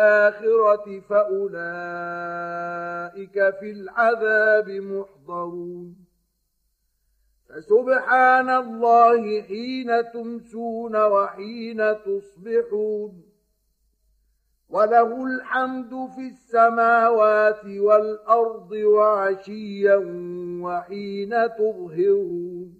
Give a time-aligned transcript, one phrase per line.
[0.00, 1.54] الآخرة فأولئك
[3.32, 5.96] في العذاب محضرون.
[7.48, 13.22] فسبحان الله حين تمسون وحين تصبحون.
[14.68, 19.96] وله الحمد في السماوات والأرض وعشيا
[20.62, 22.79] وحين تظهرون.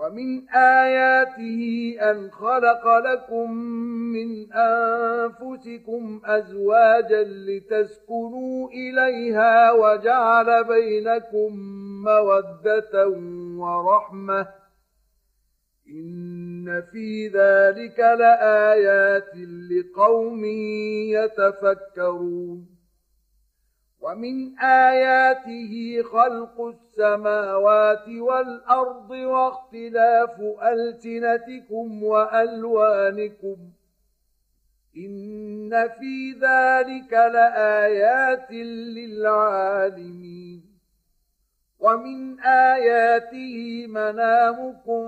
[0.00, 3.52] ومن آياته أن خلق لكم
[4.12, 11.56] من أنفسكم أزواجا لتسكنوا إليها وجعل بينكم
[12.04, 13.08] مودة
[13.58, 14.46] ورحمة
[15.88, 19.36] إن في ذلك لآيات
[19.70, 20.44] لقوم
[21.14, 22.79] يتفكرون
[24.00, 33.56] ومن آياته خلق السماوات والأرض واختلاف ألسنتكم وألوانكم
[34.96, 38.50] إن في ذلك لآيات
[38.96, 40.62] للعالمين
[41.80, 45.04] ومن آياته منامكم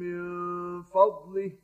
[0.00, 1.63] من فضله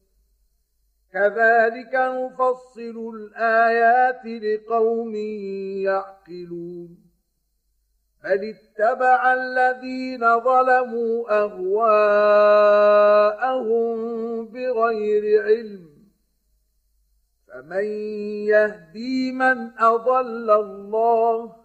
[1.13, 5.15] كذلك نفصل الآيات لقوم
[5.85, 6.97] يعقلون.
[8.23, 12.05] بل اتبع الذين ظلموا أهواءهم
[14.45, 15.91] بغير علم.
[17.47, 17.85] فمن
[18.45, 21.55] يهدي من أضل الله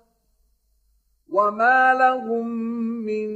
[1.28, 2.48] وما لهم
[3.04, 3.28] من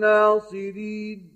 [0.00, 1.35] ناصرين.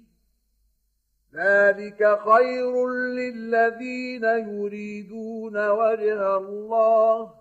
[1.35, 7.33] ذلك خير للذين يريدون وجه الله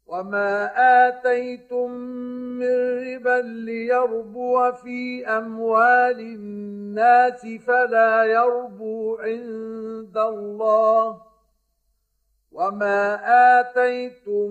[0.06, 0.70] وما
[1.08, 1.90] آتيتم
[2.58, 2.76] من
[3.08, 11.22] ربا ليربو في أموال الناس فلا يربو عند الله
[12.52, 13.18] وما
[13.60, 14.50] آتيتم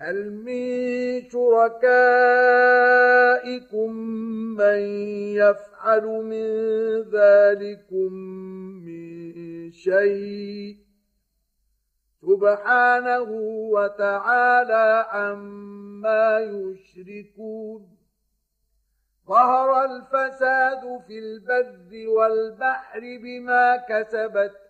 [0.00, 1.92] هل من شركائكم
[4.56, 4.80] من
[5.36, 6.46] يفعل من
[7.02, 8.12] ذلكم
[8.84, 10.76] من شيء؟
[12.20, 13.30] سبحانه
[13.72, 17.96] وتعالى عما يشركون.
[19.28, 24.69] ظهر الفساد في البر والبحر بما كسبت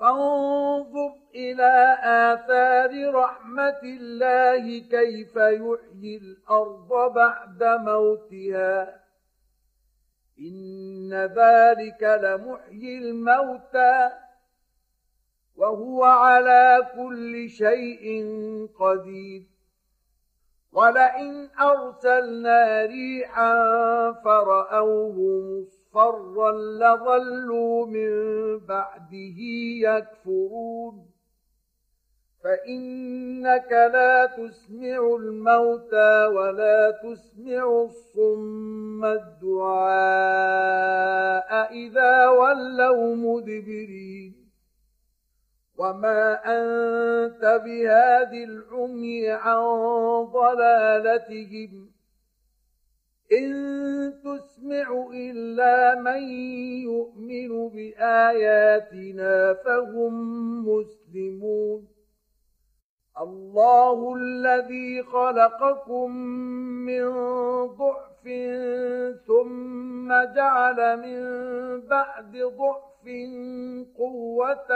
[0.00, 9.00] فانظر إلى آثار رحمة الله كيف يحيي الأرض بعد موتها.
[10.38, 14.10] إن ذلك لمحيي الموتى
[15.56, 18.06] وهو على كل شيء
[18.78, 19.42] قدير.
[20.72, 23.54] ولئن أرسلنا ريحا
[24.12, 28.10] فرأوه مصفرا لظلوا من
[28.58, 29.38] بعده
[29.82, 31.10] يكفرون
[32.44, 39.90] فإنك لا تسمع الموتى ولا تسمع الصم الدعاء
[41.72, 44.50] إذا ولوا مدبرين
[45.78, 49.62] وما أنت بهاد العمي عن
[50.24, 51.90] ضلالتهم
[53.32, 53.50] إن
[54.24, 55.39] تسمع إلا
[55.98, 56.22] من
[56.82, 60.14] يؤمن بآياتنا فهم
[60.68, 61.88] مسلمون.
[63.20, 66.10] الله الذي خلقكم
[66.86, 67.10] من
[67.66, 68.24] ضعف
[69.26, 71.20] ثم جعل من
[71.80, 72.90] بعد ضعف
[73.98, 74.68] قوة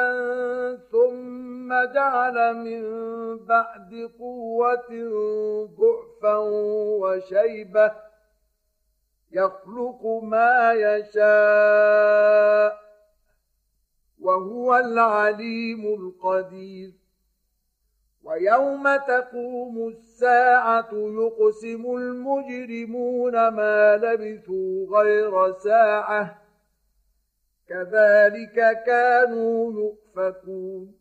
[0.92, 2.83] ثم جعل من
[3.47, 4.90] بعد قوة
[5.78, 6.37] ضعفا
[7.00, 7.92] وشيبة
[9.35, 11.25] يخلق ما يشاء
[14.21, 16.93] وهو العليم القدير.
[18.23, 26.43] ويوم تقوم الساعة يقسم المجرمون ما لبثوا غير ساعة.
[27.69, 30.95] كذلك كانوا يؤفكون.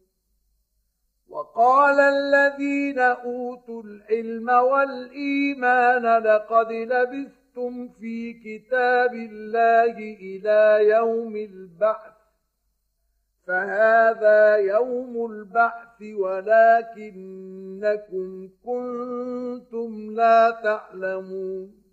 [1.29, 6.71] وقال الذين أوتوا العلم والإيمان لقد
[7.53, 12.13] لبثتم في كتاب الله إلى يوم البعث
[13.47, 17.49] فهذا يوم البعث ولكنكم
[18.65, 21.83] كنتم لا تعلمون.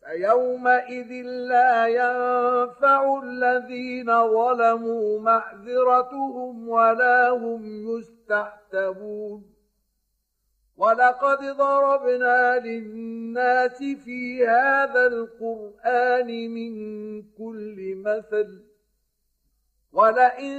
[0.00, 1.12] فيومئذ
[1.48, 7.64] لا ينفع الذين ظلموا معذرتهم ولا هم
[7.98, 9.55] يستعتبون.
[10.76, 18.62] ولقد ضربنا للناس في هذا القرآن من كل مثل
[19.92, 20.54] ولئن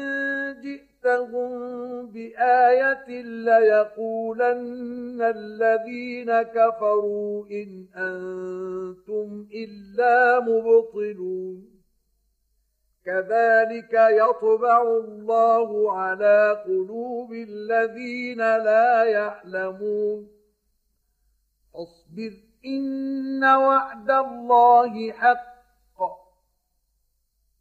[0.62, 11.77] جئتهم بآية ليقولن الذين كفروا إن أنتم إلا مبطلون.
[13.08, 20.30] كذلك يطبع الله على قلوب الذين لا يعلمون.
[21.76, 22.32] اصبر
[22.66, 25.58] إن وعد الله حق.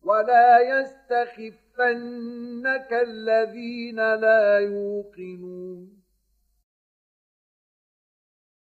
[0.04, 5.95] ولا يستخف يَصُدَّنَّكَ الَّذِينَ لَا يُوقِنُونَ.